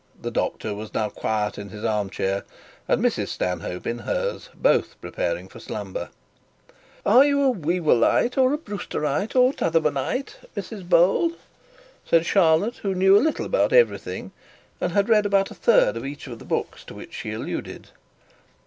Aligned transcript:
The 0.19 0.31
doctor 0.31 0.73
was 0.73 0.95
now 0.95 1.09
quiet 1.09 1.59
in 1.59 1.69
his 1.69 1.83
arm 1.85 2.09
chair, 2.09 2.43
and 2.87 3.03
Mrs 3.05 3.27
Stanhope 3.27 3.85
in 3.85 3.99
hers, 3.99 4.49
both 4.55 4.99
prepared 4.99 5.47
for 5.51 5.59
slumber. 5.59 6.09
'Are 7.05 7.23
you 7.23 7.43
a 7.51 7.53
Whewellite 7.53 8.35
or 8.35 8.51
a 8.51 8.57
Brewsterite, 8.57 9.35
or 9.35 9.51
a 9.51 9.53
t'othermanite, 9.53 10.37
Mrs 10.57 10.89
Bold?' 10.89 11.37
said 12.03 12.25
Charlotte, 12.25 12.77
who 12.77 12.95
knew 12.95 13.15
a 13.15 13.21
little 13.21 13.45
about 13.45 13.73
everything, 13.73 14.31
and 14.79 14.91
had 14.93 15.07
read 15.07 15.27
about 15.27 15.51
a 15.51 15.53
third 15.53 15.95
of 15.95 16.03
each 16.03 16.25
of 16.25 16.39
the 16.39 16.45
books 16.45 16.83
to 16.85 16.95
which 16.95 17.13
she 17.13 17.33
alluded. 17.33 17.89